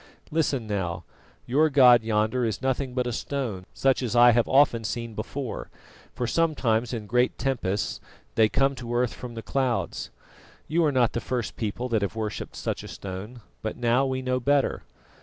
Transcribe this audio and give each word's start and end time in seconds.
Listen 0.31 0.65
now: 0.65 1.03
your 1.45 1.69
god 1.69 2.01
yonder 2.01 2.43
is 2.43 2.59
nothing 2.59 2.95
but 2.95 3.05
a 3.05 3.11
stone 3.11 3.67
such 3.71 4.01
as 4.01 4.15
I 4.15 4.31
have 4.31 4.47
often 4.47 4.83
seen 4.83 5.13
before, 5.13 5.69
for 6.15 6.25
sometimes 6.25 6.91
in 6.91 7.05
great 7.05 7.37
tempests 7.37 8.01
they 8.33 8.49
come 8.49 8.73
to 8.77 8.95
earth 8.95 9.13
from 9.13 9.35
the 9.35 9.43
clouds. 9.43 10.09
You 10.67 10.83
are 10.85 10.91
not 10.91 11.13
the 11.13 11.21
first 11.21 11.55
people 11.55 11.87
that 11.89 12.01
have 12.01 12.15
worshipped 12.15 12.55
such 12.55 12.81
a 12.81 12.87
stone, 12.87 13.41
but 13.61 13.77
now 13.77 14.03
we 14.07 14.23
know 14.23 14.39
better. 14.39 14.81